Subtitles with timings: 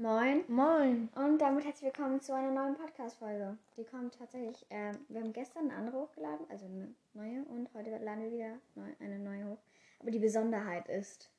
[0.00, 0.44] Moin.
[0.46, 1.08] Moin.
[1.16, 3.58] Und damit herzlich willkommen zu einer neuen Podcast-Folge.
[3.76, 7.98] Die kommt tatsächlich, ähm, wir haben gestern eine andere hochgeladen, also eine neue, und heute
[7.98, 9.58] laden wir wieder neu, eine neue hoch.
[9.98, 11.32] Aber die Besonderheit ist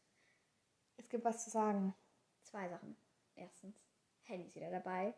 [0.97, 1.95] Es gibt was zu sagen.
[2.43, 2.97] zwei Sachen.
[3.37, 3.77] Erstens,
[4.25, 5.13] Handy ist wieder dabei.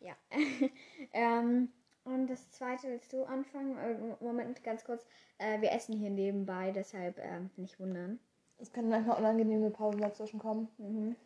[0.00, 0.16] Ja.
[1.12, 1.70] ähm,
[2.02, 3.78] und das zweite, willst du anfangen?
[3.78, 5.06] Äh, Moment, ganz kurz.
[5.38, 8.18] Äh, wir essen hier nebenbei, deshalb ähm, nicht wundern.
[8.60, 10.68] Es können manchmal unangenehme Pausen dazwischen kommen.
[10.78, 11.16] Mhm.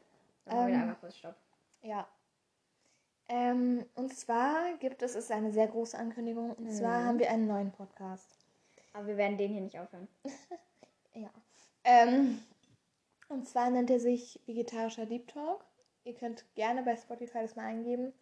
[0.45, 1.35] Dann Ähm, wieder einmal kurz Stopp.
[1.83, 2.07] Ja.
[3.29, 7.05] Ähm, und zwar gibt es, ist eine sehr große Ankündigung, und zwar Mhm.
[7.07, 8.29] haben wir einen neuen Podcast.
[8.93, 10.09] Aber wir werden den hier nicht aufhören.
[11.17, 11.31] Ja.
[11.85, 12.43] Ähm,
[13.29, 15.65] und zwar nennt er sich Vegetarischer Deep Talk.
[16.03, 18.13] Ihr könnt gerne bei Spotify das mal eingeben.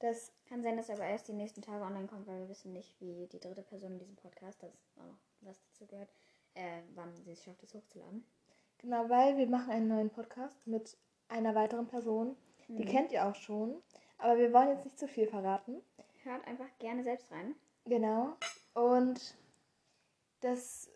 [0.00, 2.72] Das, Kann sein, dass er aber erst die nächsten Tage online kommt, weil wir wissen
[2.72, 6.08] nicht, wie die dritte Person in diesem Podcast, das auch noch was dazu gehört,
[6.54, 8.24] äh, wann sie es schafft, es hochzuladen.
[8.80, 10.96] Genau, weil wir machen einen neuen Podcast mit
[11.28, 12.36] einer weiteren Person.
[12.68, 12.88] Die Mhm.
[12.88, 13.82] kennt ihr auch schon.
[14.18, 15.80] Aber wir wollen jetzt nicht zu viel verraten.
[16.22, 17.54] Hört einfach gerne selbst rein.
[17.86, 18.36] Genau.
[18.74, 19.36] Und
[20.40, 20.90] das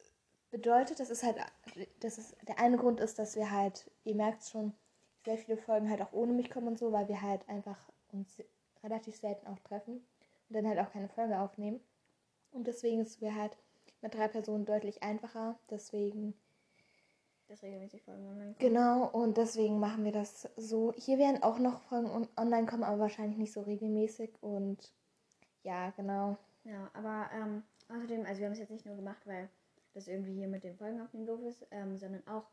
[0.51, 1.37] bedeutet, das ist halt,
[2.01, 4.73] das ist, der eine Grund ist, dass wir halt, ihr merkt schon,
[5.25, 7.79] sehr viele Folgen halt auch ohne mich kommen und so, weil wir halt einfach
[8.13, 8.43] uns
[8.83, 10.07] relativ selten auch treffen
[10.49, 11.81] und dann halt auch keine Folge aufnehmen.
[12.53, 13.57] Und deswegen ist es mir halt
[14.03, 15.59] mit drei Personen deutlich einfacher.
[15.71, 16.35] Deswegen,
[17.49, 18.59] Das regelmäßig Folgen online kommen.
[18.59, 20.93] genau, und deswegen machen wir das so.
[20.97, 24.31] Hier werden auch noch Folgen on- online kommen, aber wahrscheinlich nicht so regelmäßig.
[24.43, 24.93] Und
[25.63, 26.39] ja, genau.
[26.65, 29.49] Ja, aber ähm, außerdem, also wir haben es jetzt nicht nur gemacht, weil
[29.93, 32.45] das irgendwie hier mit den Folgen aufnehmen doof ist, ähm, sondern auch,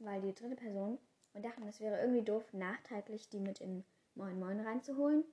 [0.00, 0.98] weil die dritte Person,
[1.32, 3.84] wir dachten, es wäre irgendwie doof, nachträglich die mit in
[4.16, 5.24] Moin Moin reinzuholen.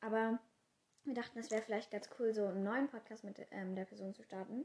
[0.00, 0.38] Aber
[1.04, 4.12] wir dachten, es wäre vielleicht ganz cool, so einen neuen Podcast mit ähm, der Person
[4.12, 4.64] zu starten.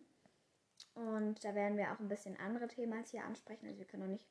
[0.93, 3.67] Und da werden wir auch ein bisschen andere Themen als hier ansprechen.
[3.67, 4.27] Also wir können noch nicht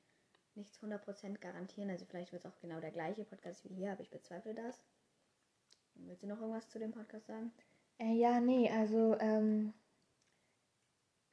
[0.56, 1.90] nichts 100% garantieren.
[1.90, 4.82] Also vielleicht wird es auch genau der gleiche Podcast wie hier, aber ich bezweifle das.
[5.96, 7.52] Willst du noch irgendwas zu dem Podcast sagen?
[7.98, 9.72] Äh, ja, nee, also, ähm,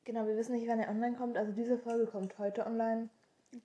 [0.03, 1.37] genau, wir wissen nicht, wann er online kommt.
[1.37, 3.09] Also diese Folge kommt heute online.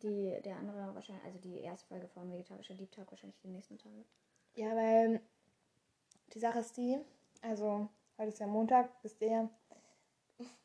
[0.03, 3.78] Die, der andere wahrscheinlich, also die erste Folge von Vegetarischer Deep Talk wahrscheinlich die nächsten
[3.78, 4.05] Tage.
[4.55, 5.21] Ja, weil
[6.34, 6.99] die Sache ist die,
[7.41, 9.49] also heute ist ja Montag, wisst ihr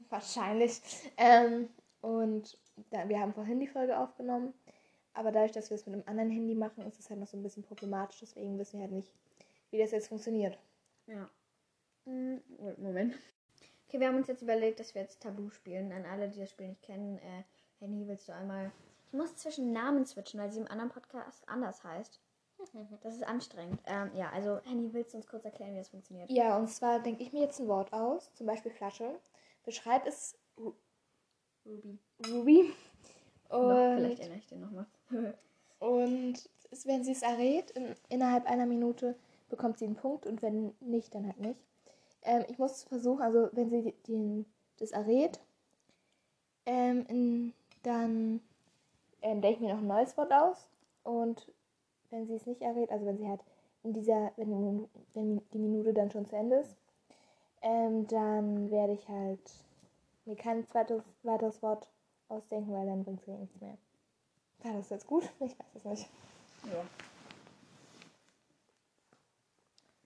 [0.09, 0.81] wahrscheinlich.
[1.17, 1.69] Ähm,
[2.01, 2.57] und
[2.89, 4.53] da, wir haben vorhin die Folge aufgenommen,
[5.13, 7.37] aber dadurch, dass wir es mit einem anderen Handy machen, ist es halt noch so
[7.37, 8.19] ein bisschen problematisch.
[8.19, 9.11] Deswegen wissen wir halt nicht,
[9.69, 10.57] wie das jetzt funktioniert.
[11.07, 11.29] Ja.
[12.05, 12.37] Mm,
[12.77, 13.15] Moment.
[13.87, 15.91] Okay, wir haben uns jetzt überlegt, dass wir jetzt Tabu spielen.
[15.91, 17.43] An alle, die das Spiel nicht kennen, äh,
[17.79, 18.71] Henny, willst du einmal.
[19.07, 22.19] Ich muss zwischen Namen switchen, weil sie im anderen Podcast anders heißt.
[23.01, 23.81] Das ist anstrengend.
[23.87, 26.29] Ähm, ja, also Henny, willst du uns kurz erklären, wie das funktioniert?
[26.29, 29.19] Ja, und zwar denke ich mir jetzt ein Wort aus, zum Beispiel Flasche.
[29.63, 30.73] Beschreibt es Ru-
[31.65, 31.97] Ruby.
[32.27, 32.73] Ruby.
[33.49, 34.87] Und vielleicht erinnere ich den nochmal.
[35.79, 39.15] Und es- wenn sie es errät, in, innerhalb einer Minute
[39.49, 41.59] bekommt sie einen Punkt und wenn nicht, dann halt nicht.
[42.23, 44.45] Ähm, ich muss versuchen, also wenn sie den,
[44.79, 45.39] das errät,
[46.65, 48.41] ähm, in, dann
[49.21, 50.69] ähm, denke ich mir noch ein neues Wort aus.
[51.03, 51.51] Und
[52.09, 53.41] wenn sie es nicht errät, also wenn sie halt
[53.83, 56.75] in dieser, wenn, wenn die Minute dann schon zu Ende ist,
[57.61, 59.51] ähm, dann werde ich halt
[60.25, 61.89] mir kein zweites, weiteres Wort
[62.27, 63.77] ausdenken, weil dann bringt es nichts mehr.
[64.63, 65.23] War das jetzt gut?
[65.39, 66.09] Ich weiß es nicht.
[66.65, 66.85] Ja.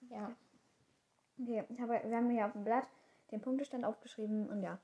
[0.09, 0.35] Ja.
[1.37, 2.87] Okay, ich habe, wir haben hier auf dem Blatt
[3.31, 4.79] den Punktestand aufgeschrieben und ja.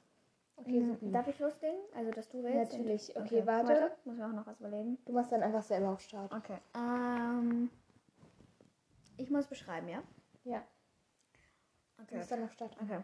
[0.58, 1.12] Okay, super.
[1.12, 1.80] Darf ich loslegen?
[1.96, 2.74] Also, dass du wählst?
[2.74, 3.16] Natürlich.
[3.16, 3.92] Und- Okay, warte.
[4.04, 4.98] Muss mir auch noch was überlegen.
[5.06, 6.32] Du machst dann einfach selber auf Start.
[6.34, 6.58] Okay.
[6.76, 7.70] Ähm,
[9.18, 10.04] ich muss beschreiben, ja?
[10.44, 10.62] Ja.
[12.10, 12.76] Dann auf Start.
[12.82, 13.04] Okay.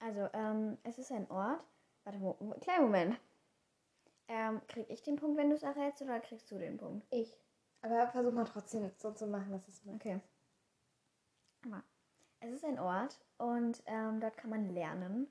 [0.00, 1.62] Also, ähm, es ist ein Ort.
[2.04, 3.20] Warte, mo kleinen Moment.
[4.28, 7.06] Ähm, krieg ich den Punkt, wenn du es errätst, oder kriegst du den Punkt?
[7.10, 7.36] Ich.
[7.80, 10.20] Aber versuch mal trotzdem so zu machen, dass es Okay.
[11.64, 11.82] Aber
[12.40, 15.28] es ist ein Ort und ähm, dort kann man lernen.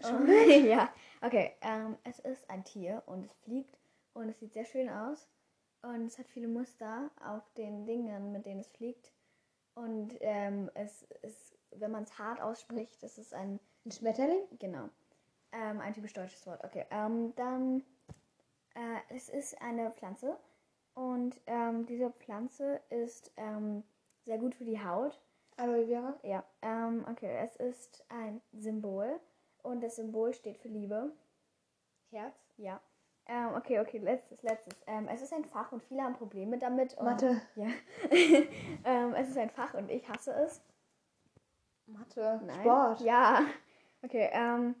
[0.00, 0.26] Schon?
[0.66, 0.92] Ja.
[1.20, 1.56] Okay.
[1.60, 3.76] Ähm, es ist ein Tier und es fliegt
[4.14, 5.28] und es sieht sehr schön aus
[5.82, 9.12] und es hat viele Muster auf den Dingen, mit denen es fliegt.
[9.74, 14.42] Und ähm, es ist, wenn man es hart ausspricht, es ist ein Ein Schmetterling?
[14.58, 14.88] Genau.
[15.52, 16.62] Ähm, ein typisch deutsches Wort.
[16.64, 16.84] Okay.
[16.90, 17.82] Ähm, dann,
[18.74, 20.38] äh, es ist eine Pflanze
[20.94, 23.82] und ähm, diese Pflanze ist ähm,
[24.24, 25.20] sehr gut für die Haut.
[25.56, 26.18] Aloe Vera?
[26.22, 26.44] Ja.
[26.62, 27.34] Ähm, okay.
[27.42, 29.18] Es ist ein Symbol
[29.62, 31.12] und das Symbol steht für Liebe.
[32.10, 32.34] Herz?
[32.56, 32.80] Ja.
[33.26, 34.74] Ähm, okay, okay, letztes, letztes.
[34.86, 37.00] Ähm, es ist ein Fach und viele haben Probleme damit.
[37.00, 37.40] Mathe.
[37.56, 37.66] Ja.
[38.84, 40.62] ähm, es ist ein Fach und ich hasse es.
[41.88, 42.40] Mathe.
[42.44, 42.60] Nein.
[42.60, 43.00] Sport.
[43.00, 43.40] Ja.
[44.00, 44.76] Okay, ähm,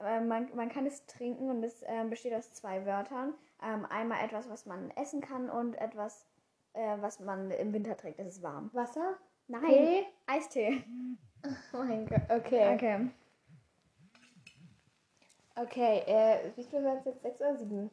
[0.00, 3.32] äh, man, man kann es trinken und es ähm, besteht aus zwei Wörtern.
[3.62, 6.26] Ähm, einmal etwas, was man essen kann und etwas,
[6.72, 8.18] äh, was man im Winter trägt.
[8.18, 8.70] Es ist warm.
[8.72, 9.18] Wasser?
[9.46, 10.06] Nein, Tee?
[10.26, 10.82] Eistee.
[11.72, 12.22] Oh mein Gott.
[12.28, 12.74] Okay.
[12.74, 13.08] Okay.
[15.54, 17.22] Okay, äh, wie viel waren es jetzt?
[17.22, 17.90] Sechs oder sieben?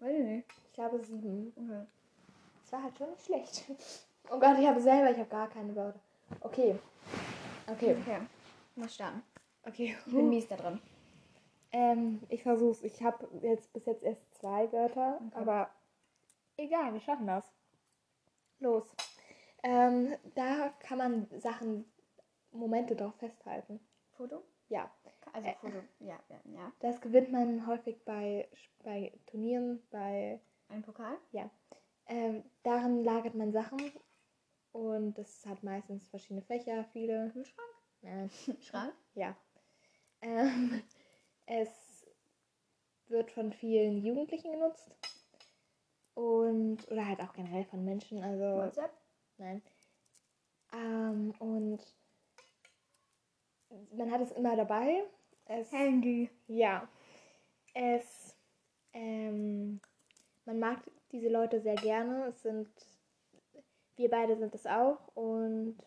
[0.00, 0.48] Weiß ich nicht.
[0.64, 1.52] Ich glaube sieben.
[1.56, 1.86] Okay.
[2.62, 3.64] Das war halt schon nicht schlecht.
[4.28, 6.00] Oh Gott, ich habe selber, ich habe gar keine Wörter.
[6.40, 6.76] Okay.
[7.68, 7.96] Okay.
[8.00, 8.20] Okay.
[8.76, 9.22] Muss starten.
[9.64, 9.96] Okay.
[10.06, 10.80] Ich bin mies da drin.
[11.72, 12.82] Ähm, ich versuch's.
[12.82, 15.40] Ich habe jetzt bis jetzt erst zwei Wörter, Okay.
[15.40, 15.70] aber
[16.56, 17.52] egal, wir schaffen das.
[18.60, 18.94] Los.
[19.62, 21.84] Ähm, da kann man Sachen,
[22.52, 23.80] Momente drauf festhalten.
[24.12, 24.42] Foto?
[24.68, 24.90] Ja.
[25.32, 25.54] Also Äh.
[25.60, 25.82] Foto.
[26.00, 26.72] Ja, ja, ja.
[26.80, 28.48] Das gewinnt man häufig bei,
[28.84, 31.18] bei Turnieren, bei Ein Pokal?
[32.08, 33.92] ähm, darin lagert man Sachen
[34.76, 37.30] und das hat meistens verschiedene Fächer, viele.
[37.30, 37.68] Kühlschrank?
[38.02, 38.30] Nein.
[38.60, 38.94] Schrank?
[39.14, 39.34] Ja.
[40.20, 40.82] Ähm,
[41.46, 42.06] es
[43.08, 44.94] wird von vielen Jugendlichen genutzt.
[46.14, 48.92] Und, oder halt auch generell von Menschen, also, WhatsApp?
[49.38, 49.62] nein.
[50.72, 51.80] Ähm, und
[53.96, 55.04] man hat es immer dabei.
[55.46, 56.28] Es, Handy.
[56.48, 56.86] ja.
[57.72, 58.36] Es,
[58.92, 59.80] ähm,
[60.44, 60.82] man mag
[61.12, 62.26] diese Leute sehr gerne.
[62.26, 62.68] Es sind,
[63.96, 65.78] wir beide sind es auch und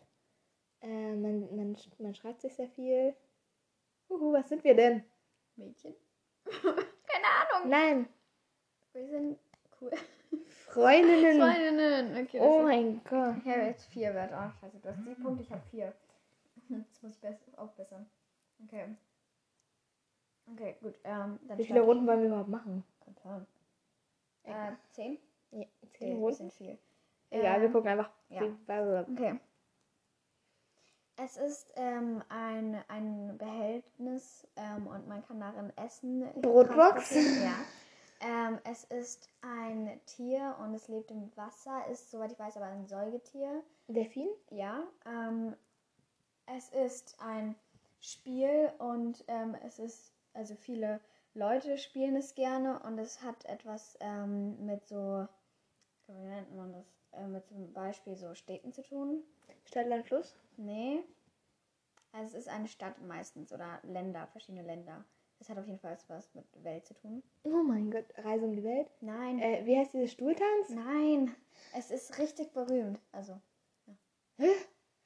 [0.81, 3.15] äh, man, man, man schreibt sich sehr viel.
[4.09, 5.03] Huhu, was sind wir denn?
[5.56, 5.95] Mädchen?
[6.45, 7.25] Keine
[7.56, 7.69] Ahnung.
[7.69, 8.09] Nein,
[8.94, 9.39] Wir sind
[9.81, 9.91] cool.
[10.67, 11.39] Freundinnen.
[11.39, 12.17] Freundinnen.
[12.25, 13.35] Okay, Oh das mein Gott.
[13.44, 14.51] ich habe jetzt vier Wörter.
[14.56, 15.94] Oh, scheiße, du hast sieben Punkte, ich habe vier.
[16.69, 18.09] Jetzt muss ich besser aufbessern.
[18.65, 18.95] Okay.
[20.51, 20.95] Okay, gut.
[21.03, 22.83] Ähm, Wie viele Runden wollen wir überhaupt machen?
[23.06, 23.47] Keine Ahnung.
[24.44, 25.19] Äh, zehn?
[25.51, 26.27] Ja, Okay, zehn ein Runden.
[26.29, 26.79] bisschen viel.
[27.31, 28.09] Egal, wir Ähm, gucken einfach.
[28.29, 28.41] ja.
[29.11, 29.39] Okay.
[31.21, 37.13] Es ist ähm, ein, ein Behältnis ähm, und man kann darin Essen Brotbox?
[37.43, 37.55] Ja.
[38.21, 42.67] Ähm, es ist ein Tier und es lebt im Wasser, ist, soweit ich weiß, aber
[42.67, 43.63] ein Säugetier.
[43.87, 44.29] Delfin?
[44.49, 44.83] Ja.
[45.05, 45.55] Ähm,
[46.45, 47.55] es ist ein
[48.01, 50.99] Spiel und ähm, es ist, also viele
[51.33, 53.97] Leute spielen es gerne und es hat etwas
[54.65, 55.27] mit so,
[56.07, 59.23] wie nennt man das, äh, mit zum Beispiel so Städten zu tun.
[59.65, 60.35] Stadt, Land, Fluss?
[60.57, 61.03] Nee.
[62.11, 65.06] Also es ist eine Stadt meistens oder Länder, verschiedene Länder.
[65.38, 67.23] Das hat auf jeden Fall was mit Welt zu tun.
[67.44, 68.89] Oh mein Gott, Reise um die Welt.
[69.00, 69.39] Nein.
[69.39, 70.69] Äh, wie heißt dieses Stuhltanz?
[70.69, 71.33] Nein.
[71.73, 73.00] Es ist richtig berühmt.
[73.11, 73.39] Also,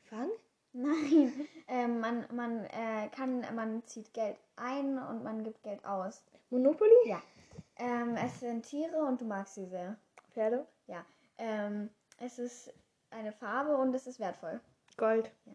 [0.04, 0.30] Fang?
[0.72, 1.48] nein.
[1.68, 6.24] ähm, man man äh, kann, man zieht Geld ein und man gibt Geld aus.
[6.50, 6.92] Monopoly?
[7.06, 7.22] Ja.
[7.78, 9.98] Ähm, es sind Tiere und du magst sie sehr.
[10.32, 10.66] Pferde?
[10.88, 11.06] Ja.
[11.38, 11.90] Ähm,
[12.20, 12.74] es ist
[13.10, 14.60] eine Farbe und es ist wertvoll.
[14.98, 15.32] Gold.
[15.46, 15.54] Ja.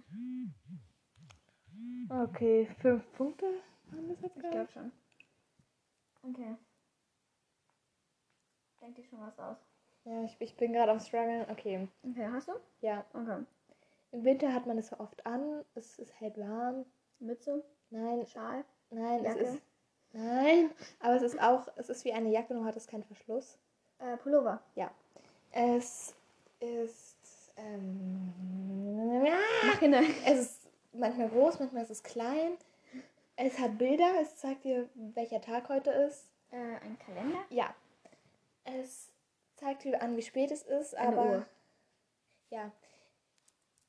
[2.24, 3.46] Okay, fünf Punkte
[3.90, 4.92] waren das jetzt Ich glaube schon.
[6.22, 6.56] Okay.
[8.80, 9.56] Denk dir schon was aus.
[10.04, 11.46] Ja, ich, ich bin gerade am struggeln.
[11.50, 12.52] Okay, Okay, hast du?
[12.80, 13.04] ja.
[13.12, 13.44] Okay.
[14.12, 15.64] Im Winter hat man es so oft an.
[15.74, 16.86] Es ist halt warm.
[17.20, 19.40] Mütze, Nein, Schal, nein, Jacke?
[19.40, 19.62] es ist.
[20.12, 20.70] Nein,
[21.00, 23.58] aber es ist auch, es ist wie eine Jacke, nur hat es keinen Verschluss.
[23.98, 24.62] äh, Pullover.
[25.60, 26.14] Es
[26.60, 27.16] ist.
[27.56, 29.92] Ähm, ja, hin.
[30.24, 32.56] es ist manchmal groß, manchmal ist es klein.
[33.34, 36.26] Es hat Bilder, es zeigt dir, welcher Tag heute ist.
[36.50, 37.38] Äh, ein Kalender.
[37.50, 37.74] Ja.
[38.64, 39.10] Es
[39.56, 41.30] zeigt dir an, wie spät es ist, Eine aber.
[41.30, 41.46] Uhr.
[42.50, 42.70] Ja.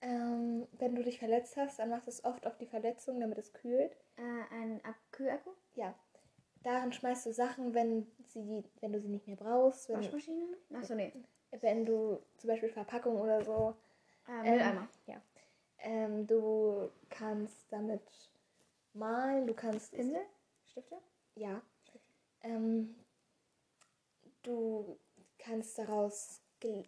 [0.01, 3.37] Ähm, wenn du dich verletzt hast, dann machst du es oft auf die Verletzung, damit
[3.37, 3.95] es kühlt.
[4.17, 5.51] Äh, ein Ak- Kühlakku.
[5.75, 5.93] Ja.
[6.63, 9.89] Darin schmeißt du Sachen, wenn, sie, wenn du sie nicht mehr brauchst.
[9.89, 10.57] Waschmaschine.
[10.73, 11.13] Achso, nee.
[11.51, 13.75] Wenn du zum Beispiel Verpackung oder so.
[14.27, 14.87] Äh, Mülleimer.
[15.07, 15.21] ja.
[15.79, 18.01] Ähm, du kannst damit
[18.93, 19.93] malen, du kannst.
[19.93, 20.21] Pinsel.
[20.65, 20.97] Stifte.
[21.35, 21.61] Ja.
[22.41, 22.95] Ähm,
[24.43, 24.97] du
[25.37, 26.41] kannst daraus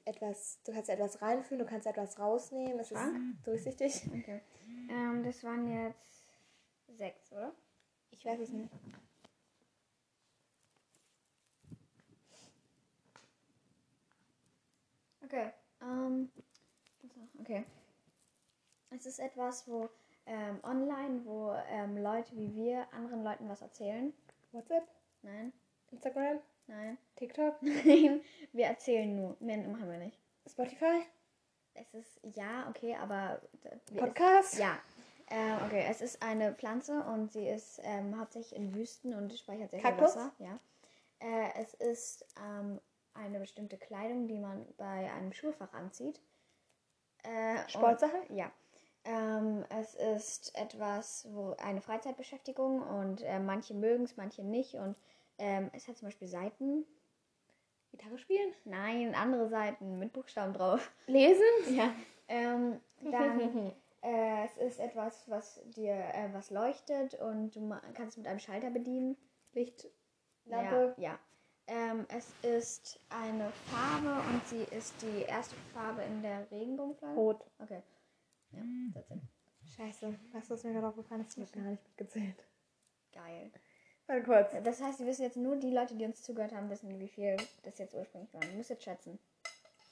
[0.06, 2.80] etwas, du kannst etwas reinführen, du kannst etwas rausnehmen.
[2.80, 3.36] Es Schrank?
[3.38, 4.08] ist durchsichtig.
[4.08, 4.42] Okay.
[4.90, 6.26] Ähm, das waren jetzt
[6.88, 7.54] sechs, oder?
[8.12, 8.70] Ich weiß es nicht.
[15.32, 15.52] Okay.
[15.82, 16.30] Ähm,
[17.40, 17.64] okay.
[18.90, 19.90] Es ist etwas, wo
[20.26, 24.14] ähm, online, wo ähm, Leute wie wir anderen Leuten was erzählen.
[24.52, 24.86] WhatsApp,
[25.22, 25.54] Nein,
[25.92, 28.22] Instagram, nein, TikTok, nein.
[28.52, 29.38] Wir erzählen nur.
[29.40, 30.20] Mehr machen wir nicht.
[30.50, 31.06] Spotify,
[31.76, 33.42] Es ist ja, okay, aber
[33.96, 34.58] Podcast.
[34.58, 34.80] Ja.
[35.28, 39.72] Äh, okay, es ist eine Pflanze und sie ist ähm, hauptsächlich in Wüsten und speichert
[39.72, 40.18] sehr viel Kaktus?
[40.18, 40.34] Wasser.
[40.40, 40.60] Ja.
[41.20, 42.82] Äh, es ist ähm,
[43.14, 45.01] eine bestimmte Kleidung, die man bei
[45.32, 46.22] einem Schulfach anzieht.
[47.24, 48.22] Äh, Sportsachen?
[48.30, 48.52] Und, ja.
[49.04, 54.76] Ähm, es ist etwas, wo eine Freizeitbeschäftigung und äh, manche mögen es, manche nicht.
[54.76, 54.96] Und
[55.38, 56.86] ähm, es hat zum Beispiel Seiten.
[57.92, 58.54] Gitarre spielen?
[58.64, 60.92] Nein, andere Seiten mit Buchstaben drauf.
[61.08, 61.42] Lesen?
[61.76, 61.94] Ja.
[62.28, 68.28] Ähm, dann, äh, es ist etwas, was dir äh, was leuchtet und du kannst mit
[68.28, 69.18] einem Schalter bedienen.
[69.52, 70.96] Lichtlampe?
[70.98, 71.12] Ja.
[71.12, 71.20] ja.
[71.74, 77.16] Ähm, es ist eine Farbe und sie ist die erste Farbe in der Regenbogenflagge.
[77.16, 77.46] Rot.
[77.60, 77.82] Okay.
[78.52, 78.62] Ja,
[78.94, 79.22] that's it.
[79.78, 80.14] Scheiße.
[80.34, 81.24] Was ist mir gerade aufgefallen?
[81.24, 82.44] Das wird gar nicht mitgezählt.
[83.14, 83.52] Geil.
[84.06, 84.52] Mal kurz.
[84.66, 87.38] Das heißt, wir wissen jetzt nur die Leute, die uns zugehört haben, wissen, wie viel
[87.64, 88.42] das jetzt ursprünglich war.
[88.42, 89.18] Du musst jetzt schätzen.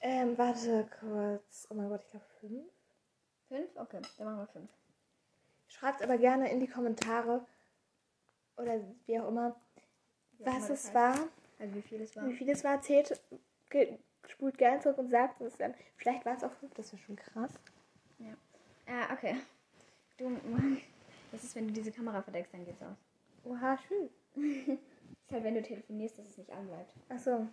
[0.02, 1.66] Ähm, warte kurz.
[1.70, 2.70] Oh mein Gott, ich glaube fünf.
[3.48, 3.70] Fünf?
[3.76, 4.70] Okay, dann machen wir fünf.
[5.66, 7.46] Schreibt aber gerne in die Kommentare
[8.58, 10.94] oder wie auch immer, auch was das es heißt.
[10.94, 11.28] war,
[11.60, 12.26] Also wie viel es war.
[12.26, 13.20] wie viel es war, zählt,
[14.26, 15.74] spult gerne zurück und sagt es dann.
[15.96, 17.52] Vielleicht waren es auch fünf, das wäre schon krass.
[18.90, 19.36] Ah, okay.
[20.18, 20.36] Du,
[21.30, 22.96] das ist, wenn du diese Kamera verdeckst, dann geht's aus.
[23.44, 24.10] Oha, schön.
[25.26, 26.92] ist halt, wenn du telefonierst, dass es nicht anbleibt.
[27.08, 27.46] Achso.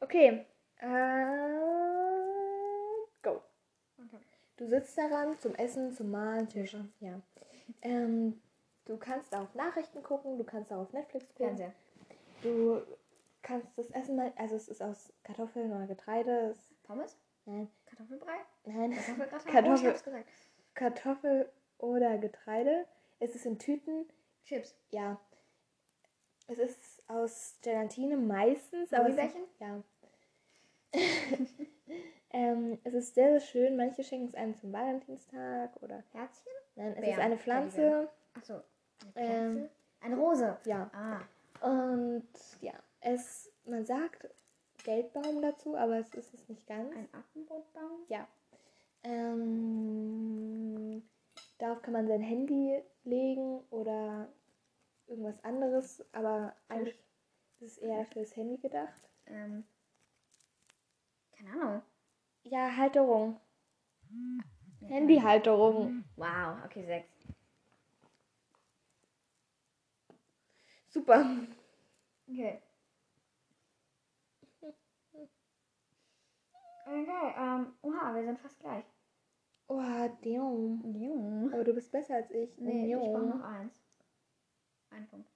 [0.00, 0.44] Okay.
[0.78, 0.86] Äh,
[3.22, 3.40] go.
[3.98, 4.18] Okay.
[4.56, 6.84] Du sitzt daran zum Essen, zum Malen, Tische.
[6.98, 7.20] Ja.
[7.82, 8.40] Ähm,
[8.84, 11.56] du kannst auch Nachrichten gucken, du kannst auch auf Netflix gucken.
[11.56, 11.72] Fernseher.
[12.42, 12.82] Du
[13.48, 16.50] kannst das Essen mal, also es ist aus Kartoffeln oder Getreide.
[16.50, 17.16] Es, Pommes?
[17.46, 18.36] nein, Kartoffelbrei?
[18.66, 19.52] nein, Kartoffelgratin?
[19.52, 20.74] Kartoffel- Oh.
[20.74, 22.86] Kartoffel oder Getreide.
[23.20, 24.06] Es ist in Tüten,
[24.44, 24.76] Chips.
[24.90, 25.18] ja.
[26.46, 29.42] Es ist aus Gelatine meistens, aber Gummibärchen?
[29.60, 29.82] ja.
[32.30, 33.76] ähm, es ist sehr, sehr schön.
[33.76, 36.52] Manche schenken es einem zum Valentinstag oder Herzchen?
[36.76, 38.08] nein, es Bär, ist eine Pflanze.
[38.34, 38.62] Achso.
[39.14, 39.68] Eine Ähm?
[40.00, 40.56] Eine Rose.
[40.64, 40.90] Ja.
[40.94, 41.20] Ah.
[41.66, 42.28] Und
[42.60, 44.28] ja, es, man sagt
[44.84, 46.94] Geldbaum dazu, aber es ist es nicht ganz.
[46.94, 48.04] Ein Affenbrotbaum?
[48.08, 48.26] Ja.
[49.02, 51.02] Ähm,
[51.58, 54.32] darauf kann man sein Handy legen oder
[55.06, 56.98] irgendwas anderes, aber eigentlich
[57.60, 59.10] ist es eher fürs Handy gedacht.
[59.26, 59.64] Ähm.
[61.32, 61.82] Keine Ahnung.
[62.42, 63.40] Ja, Halterung.
[64.80, 66.04] Ja, Handyhalterung.
[66.16, 67.08] Wow, okay, sechs.
[70.88, 71.46] Super.
[72.26, 72.60] Okay.
[76.90, 78.84] Okay, ähm, oha, wir sind fast gleich.
[79.68, 79.76] Oh,
[80.22, 80.94] damn.
[80.94, 81.50] Jung.
[81.52, 82.56] Aber du bist besser als ich.
[82.58, 82.98] Nee, Jo.
[83.00, 83.82] ich brauche noch eins.
[84.90, 85.28] Ein Punkt.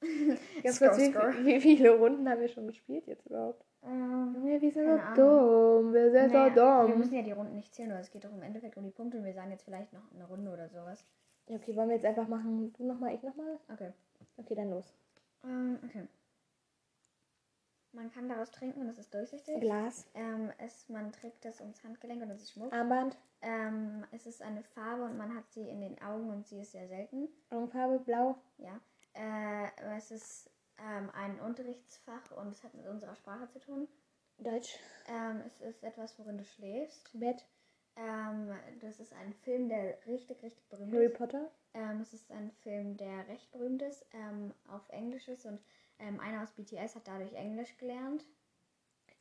[0.62, 1.12] Ganz kurz, wie,
[1.46, 3.64] wie viele Runden haben wir schon gespielt jetzt überhaupt?
[3.82, 5.92] Ähm, wir sind so dumm.
[5.92, 6.98] Wir sind naja, so Wir dumm.
[6.98, 9.18] müssen ja die Runden nicht zählen, oder es geht doch im Endeffekt um die Punkte
[9.18, 11.04] und wir sagen jetzt vielleicht noch eine Runde oder sowas.
[11.46, 13.58] Okay, wollen wir jetzt einfach machen, du nochmal, ich nochmal?
[13.72, 13.92] Okay.
[14.36, 14.94] Okay, dann los.
[15.44, 16.06] Ähm, okay.
[17.94, 19.60] Man kann daraus trinken und es ist durchsichtig.
[19.60, 22.72] Glas, Ähm, es, man trägt es ums Handgelenk und es ist Schmuck.
[22.72, 26.60] Armband, Ähm, es ist eine Farbe und man hat sie in den Augen und sie
[26.60, 27.28] ist sehr selten.
[27.50, 28.36] Augenfarbe, blau.
[28.58, 28.80] Ja.
[29.12, 33.86] Äh, es ist ähm, ein Unterrichtsfach und es hat mit unserer Sprache zu tun.
[34.38, 34.76] Deutsch,
[35.08, 37.10] Ähm, es ist etwas, worin du schläfst.
[37.12, 37.44] Bett,
[37.96, 41.16] Ähm, das ist ein Film, der richtig, richtig berühmt Harry ist.
[41.16, 44.04] Potter, Ähm, es ist ein Film, der recht berühmt ist,
[44.68, 45.60] auf Englisch ist und
[45.98, 48.24] ähm, einer aus BTS hat dadurch Englisch gelernt.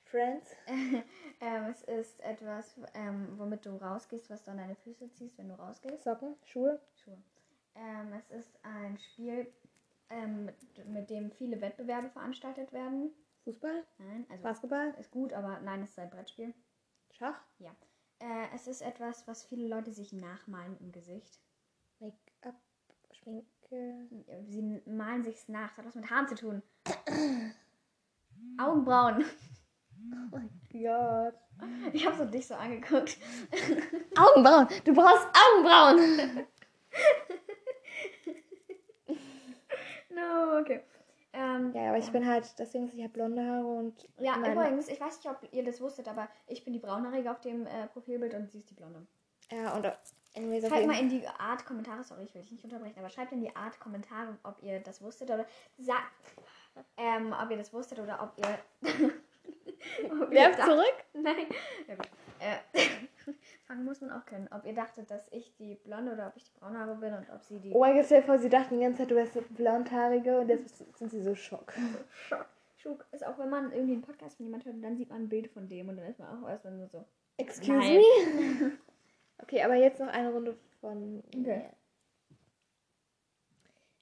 [0.06, 5.38] Friends, ähm, es ist etwas, ähm, womit du rausgehst, was du an deine Füße ziehst,
[5.38, 6.04] wenn du rausgehst.
[6.04, 7.18] Socken, Schuhe, Schuhe.
[7.76, 9.52] Ähm, es ist ein Spiel,
[10.10, 13.12] ähm, mit, mit dem viele Wettbewerbe veranstaltet werden.
[13.44, 16.54] Fußball, Nein, also Basketball, ist gut, aber nein, es ist ein Brettspiel.
[17.12, 17.76] Schach, Ja.
[18.20, 21.40] Äh, es ist etwas, was viele Leute sich nachmalen im Gesicht.
[22.00, 22.56] Make-up,
[23.74, 24.46] Schminke.
[24.50, 25.70] Sie malen sich's nach.
[25.70, 26.62] Das hat was mit Haaren zu tun.
[28.58, 29.26] Augenbrauen.
[30.12, 31.36] Oh mein Gott.
[31.94, 33.16] Ich habe so dich so angeguckt.
[34.18, 36.48] Augenbrauen, du brauchst Augenbrauen.
[40.10, 40.82] No, okay.
[41.34, 44.88] Ähm, Ja, aber ich bin halt, Ding ist, ich habe blonde Haare und ja, übrigens,
[44.88, 47.88] ich weiß nicht, ob ihr das wusstet, aber ich bin die braunhaarige auf dem äh,
[47.88, 49.08] Profilbild und sie ist die blonde.
[49.52, 49.94] Ja, und äh,
[50.36, 53.32] anyways, Schreibt mal in die Art Kommentare, sorry, ich will dich nicht unterbrechen, aber schreibt
[53.32, 55.46] in die Art Kommentare, ob ihr das wusstet oder
[55.78, 56.12] sagt,
[56.98, 58.90] ähm, ob ihr das wusstet oder ob ihr.
[60.12, 60.96] ob ihr Werf dacht- zurück.
[61.14, 61.46] Nein.
[61.88, 61.96] Ja.
[62.40, 62.58] Äh,
[63.68, 64.50] fangen muss man auch können.
[64.52, 67.44] Ob ihr dachtet, dass ich die blonde oder ob ich die braunhaarige bin und ob
[67.44, 67.72] sie die.
[67.74, 70.40] Oh mein Gott, stell dir vor, sie dachten die ganze Zeit, du wärst so blondhaarige
[70.40, 71.74] und jetzt sind sie so schock.
[72.28, 72.46] Schock.
[72.78, 75.22] Schock ist auch, wenn man irgendwie einen Podcast von jemand hört und dann sieht man
[75.22, 77.06] ein Bild von dem und dann ist man auch erstmal nur so.
[77.38, 77.96] Excuse Nein.
[78.60, 78.72] me?
[79.44, 81.22] Okay, aber jetzt noch eine Runde von.
[81.28, 81.38] Okay.
[81.40, 81.74] mir.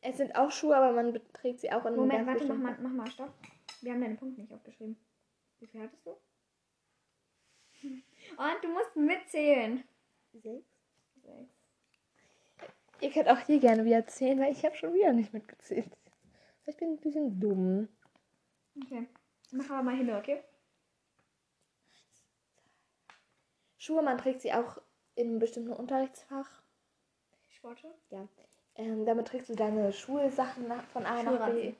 [0.01, 2.91] Es sind auch Schuhe, aber man trägt sie auch in Moment, warte, mach mal, mach
[2.91, 3.33] mal, stopp.
[3.81, 4.98] Wir haben deinen Punkt nicht aufgeschrieben.
[5.60, 6.12] Wie viel hattest du?
[7.81, 9.83] Und du musst mitzählen.
[10.33, 10.65] Sechs.
[11.24, 11.53] Sechs.
[13.00, 15.91] Ihr könnt auch hier gerne wieder zählen, weil ich habe schon wieder nicht mitgezählt.
[16.67, 17.88] Ich bin ein bisschen dumm.
[18.83, 19.07] Okay.
[19.51, 20.43] Mach aber mal hin, okay?
[23.77, 24.77] Schuhe, man trägt sie auch
[25.15, 26.50] in einem bestimmten Unterrichtsfach.
[27.50, 27.88] Sporte.
[28.10, 28.27] Ja.
[28.75, 31.74] Ähm, damit trägst du deine Schulsachen nach, von A nach B.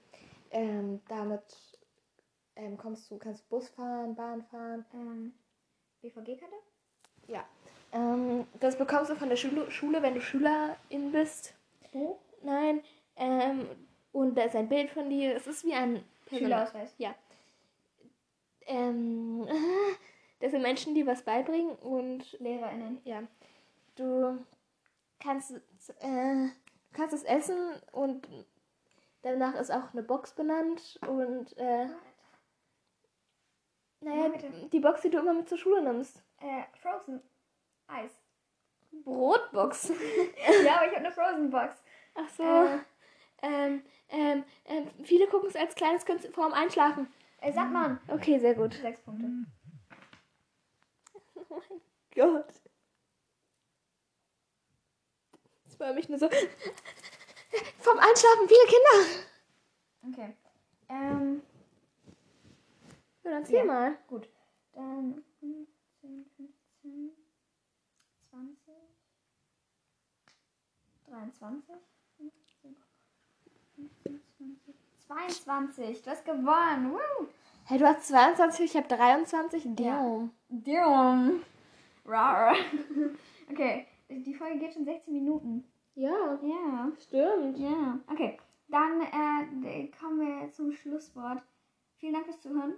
[0.52, 1.42] Ähm, damit
[2.56, 4.86] ähm, kommst du, kannst du Bus fahren, Bahn fahren.
[4.94, 5.34] Ähm,
[6.02, 6.56] BVG-Karte?
[7.28, 7.46] Ja.
[7.94, 11.54] Ähm, das bekommst du von der Schule, Schule, wenn du Schülerin bist.
[11.94, 12.20] Wo?
[12.44, 12.84] Nein.
[13.16, 13.68] Ähm,
[14.12, 15.36] und da ist ein Bild von dir.
[15.36, 16.94] Es ist wie ein Personal- Schülerausweis.
[16.98, 17.16] Ja.
[18.66, 19.48] Ähm,
[20.42, 23.00] das sind Menschen, die was beibringen und LehrerInnen.
[23.04, 23.24] ja,
[23.96, 24.44] du
[25.20, 25.52] kannst,
[26.00, 26.48] äh,
[26.94, 27.58] kannst es essen
[27.92, 28.28] und
[29.22, 31.88] danach ist auch eine Box benannt und äh,
[34.02, 34.52] naja, Ja, bitte.
[34.72, 36.24] die Box, die du immer mit zur Schule nimmst.
[36.40, 37.22] Äh, Frozen.
[37.88, 38.12] Eis.
[39.04, 39.90] Brotbox.
[40.66, 41.76] ja, aber ich habe eine Frozen-Box.
[42.16, 42.44] Ach so.
[42.44, 42.80] Äh.
[43.44, 47.08] Ähm, ähm, ähm, viele gucken es als kleines Kind vorm Einschlafen.
[47.42, 48.00] Äh, Sandmann.
[48.08, 48.74] Okay, sehr gut.
[48.74, 49.28] Sechs Punkte.
[51.54, 51.82] Oh mein
[52.16, 52.54] Gott.
[55.66, 56.30] Das war mich nur so.
[57.80, 58.98] Vom Einschlafen viele Kinder.
[60.08, 60.36] Okay.
[60.90, 61.42] Ähm,
[63.24, 63.66] Ja, dann zieh Ja.
[63.66, 63.98] mal.
[64.08, 64.30] gut.
[64.74, 67.12] Dann 15, 15,
[68.30, 68.74] 20,
[71.08, 71.76] 23,
[72.18, 72.78] 15,
[73.76, 74.76] 15, 20,
[75.08, 76.02] 22.
[76.02, 76.94] Du hast gewonnen.
[76.94, 77.28] Woo!
[77.72, 79.64] Hey, du hast 22, ich habe 23.
[79.78, 80.32] Damn.
[80.50, 81.42] Damn.
[82.06, 82.54] Rar.
[83.50, 85.64] Okay, die Folge geht schon 16 Minuten.
[85.96, 86.92] Ja, Ja.
[87.00, 87.58] stimmt.
[87.58, 87.98] Ja.
[88.12, 88.38] Okay,
[88.68, 91.42] dann äh, kommen wir zum Schlusswort.
[91.96, 92.74] Vielen Dank fürs Zuhören.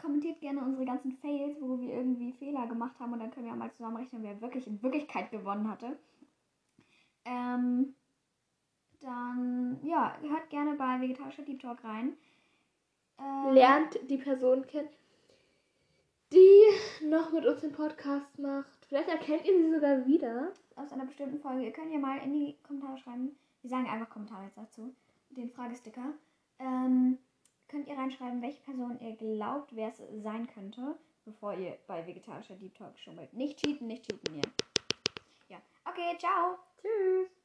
[0.00, 3.54] Kommentiert gerne unsere ganzen Fails, wo wir irgendwie Fehler gemacht haben und dann können wir
[3.54, 5.98] mal zusammenrechnen, wer wirklich in Wirklichkeit gewonnen hatte.
[7.26, 7.94] Ähm,
[9.02, 12.16] dann, ja, hört gerne bei Vegetarischer Deep Talk rein.
[13.18, 14.88] Ähm, Lernt die Person kennen,
[16.32, 18.86] die noch mit uns den Podcast macht.
[18.86, 20.52] Vielleicht erkennt ihr sie sogar wieder.
[20.76, 21.64] aus einer bestimmten Folge.
[21.64, 23.36] Ihr könnt ja mal in die Kommentare schreiben.
[23.62, 24.94] Wir sagen einfach Kommentare jetzt dazu.
[25.30, 26.14] Den Fragesticker.
[26.58, 27.18] Ähm,
[27.68, 32.54] könnt ihr reinschreiben, welche Person ihr glaubt, wer es sein könnte, bevor ihr bei vegetarischer
[32.56, 33.32] Deep Talk schummelt.
[33.32, 34.44] Nicht cheaten, nicht cheaten hier.
[35.48, 35.58] Ja.
[35.84, 36.58] Okay, ciao.
[36.80, 37.37] Tschüss.